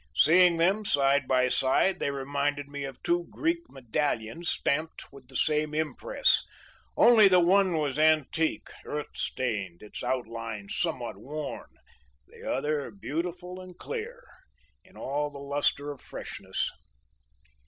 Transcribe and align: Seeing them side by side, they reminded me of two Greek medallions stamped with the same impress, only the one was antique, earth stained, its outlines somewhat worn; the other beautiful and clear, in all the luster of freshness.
Seeing 0.15 0.57
them 0.57 0.83
side 0.83 1.27
by 1.27 1.47
side, 1.49 1.99
they 1.99 2.09
reminded 2.09 2.67
me 2.67 2.85
of 2.85 3.03
two 3.03 3.27
Greek 3.29 3.69
medallions 3.69 4.49
stamped 4.49 5.13
with 5.13 5.27
the 5.27 5.35
same 5.35 5.75
impress, 5.75 6.43
only 6.97 7.27
the 7.27 7.39
one 7.39 7.77
was 7.77 7.99
antique, 7.99 8.71
earth 8.83 9.15
stained, 9.15 9.83
its 9.83 10.03
outlines 10.03 10.75
somewhat 10.75 11.17
worn; 11.17 11.69
the 12.25 12.49
other 12.51 12.89
beautiful 12.89 13.59
and 13.61 13.77
clear, 13.77 14.23
in 14.83 14.97
all 14.97 15.29
the 15.29 15.37
luster 15.37 15.91
of 15.91 16.01
freshness. 16.01 16.71